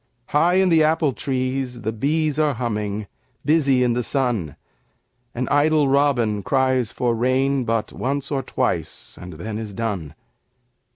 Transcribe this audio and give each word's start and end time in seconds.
High 0.29 0.55
in 0.55 0.69
the 0.69 0.81
apple 0.83 1.13
trees 1.13 1.83
the 1.83 1.91
bees 1.91 2.39
Are 2.39 2.55
humming, 2.55 3.05
busy 3.45 3.83
in 3.83 3.93
the 3.93 4.01
sun, 4.01 4.55
An 5.35 5.47
idle 5.49 5.87
robin 5.89 6.41
cries 6.41 6.91
for 6.91 7.13
rain 7.13 7.65
But 7.65 7.93
once 7.93 8.31
or 8.31 8.41
twice 8.41 9.15
and 9.21 9.33
then 9.33 9.59
is 9.59 9.75
done. 9.75 10.15